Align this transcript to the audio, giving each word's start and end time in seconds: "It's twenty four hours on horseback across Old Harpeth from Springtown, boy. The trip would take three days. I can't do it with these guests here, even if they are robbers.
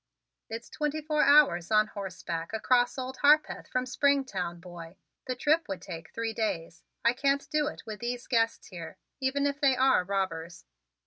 "It's 0.49 0.67
twenty 0.67 0.99
four 0.99 1.21
hours 1.23 1.69
on 1.69 1.85
horseback 1.85 2.53
across 2.53 2.97
Old 2.97 3.17
Harpeth 3.17 3.67
from 3.67 3.85
Springtown, 3.85 4.59
boy. 4.59 4.95
The 5.27 5.35
trip 5.35 5.67
would 5.69 5.79
take 5.79 6.09
three 6.11 6.33
days. 6.33 6.81
I 7.05 7.13
can't 7.13 7.47
do 7.51 7.67
it 7.67 7.83
with 7.85 7.99
these 7.99 8.25
guests 8.25 8.69
here, 8.69 8.97
even 9.19 9.45
if 9.45 9.61
they 9.61 9.75
are 9.77 10.03
robbers. 10.03 10.65